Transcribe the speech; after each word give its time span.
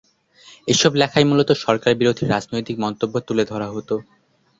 এসব 0.67 0.91
লেখায় 0.95 1.27
মূলত 1.29 1.49
সরকার 1.63 1.91
বিরোধী 1.95 2.23
রাজনৈতিক 2.25 2.75
মন্তব্য 2.83 3.13
তুলে 3.27 3.43
ধরা 3.45 3.67
হত। 3.69 3.89